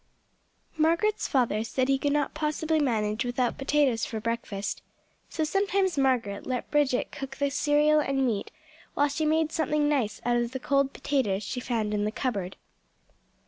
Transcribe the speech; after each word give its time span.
Margaret's 0.79 1.27
father 1.27 1.63
said 1.63 1.87
he 1.87 1.99
could 1.99 2.11
not 2.11 2.33
possibly 2.33 2.79
manage 2.79 3.23
without 3.23 3.59
potatoes 3.59 4.03
for 4.03 4.19
breakfast, 4.19 4.81
so 5.29 5.43
sometimes 5.43 5.95
Margaret 5.95 6.47
let 6.47 6.71
Bridget 6.71 7.11
cook 7.11 7.37
the 7.37 7.51
cereal 7.51 7.99
and 7.99 8.25
meat, 8.25 8.49
while 8.95 9.09
she 9.09 9.25
made 9.27 9.51
something 9.51 9.87
nice 9.87 10.19
out 10.25 10.37
of 10.37 10.53
the 10.53 10.59
cold 10.59 10.91
potatoes 10.91 11.43
she 11.43 11.59
found 11.59 11.93
in 11.93 12.05
the 12.05 12.11
cupboard. 12.11 12.55